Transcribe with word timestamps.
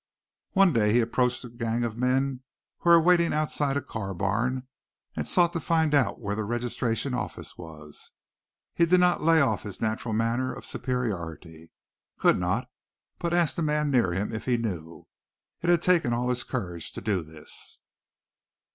One 0.53 0.73
day 0.73 0.93
he 0.93 0.99
approached 0.99 1.45
a 1.45 1.49
gang 1.49 1.83
of 1.83 1.95
men 1.95 2.41
who 2.79 2.89
were 2.89 2.99
waiting 2.99 3.33
outside 3.35 3.77
a 3.77 3.83
car 3.83 4.15
barn 4.15 4.67
and 5.15 5.27
sought 5.27 5.53
to 5.53 5.59
find 5.59 5.93
out 5.93 6.19
where 6.19 6.33
the 6.35 6.43
registration 6.43 7.13
office 7.13 7.55
was. 7.55 8.11
He 8.73 8.87
did 8.87 8.99
not 8.99 9.21
lay 9.21 9.41
off 9.41 9.61
his 9.61 9.79
natural 9.79 10.15
manner 10.15 10.51
of 10.53 10.65
superiority 10.65 11.69
could 12.17 12.39
not, 12.39 12.67
but 13.19 13.31
asked 13.31 13.59
a 13.59 13.61
man 13.61 13.91
near 13.91 14.11
him 14.11 14.33
if 14.33 14.45
he 14.45 14.57
knew. 14.57 15.05
It 15.61 15.69
had 15.69 15.83
taken 15.83 16.13
all 16.13 16.29
his 16.29 16.43
courage 16.43 16.91
to 16.93 17.01
do 17.01 17.21
this. 17.21 17.77